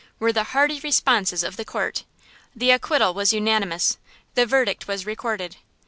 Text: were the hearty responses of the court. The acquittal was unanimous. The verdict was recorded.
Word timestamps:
were 0.17 0.33
the 0.33 0.45
hearty 0.45 0.79
responses 0.79 1.43
of 1.43 1.57
the 1.57 1.63
court. 1.63 2.05
The 2.55 2.71
acquittal 2.71 3.13
was 3.13 3.33
unanimous. 3.33 3.99
The 4.33 4.47
verdict 4.47 4.87
was 4.87 5.05
recorded. 5.05 5.57